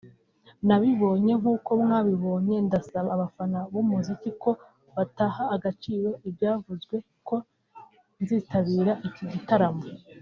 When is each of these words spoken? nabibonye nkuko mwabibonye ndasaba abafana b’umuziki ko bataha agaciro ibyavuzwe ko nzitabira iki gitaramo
nabibonye 0.67 1.33
nkuko 1.41 1.69
mwabibonye 1.81 2.55
ndasaba 2.67 3.09
abafana 3.15 3.57
b’umuziki 3.73 4.29
ko 4.43 4.51
bataha 4.95 5.43
agaciro 5.55 6.09
ibyavuzwe 6.29 6.95
ko 7.27 7.35
nzitabira 8.21 8.93
iki 9.07 9.25
gitaramo 9.31 9.83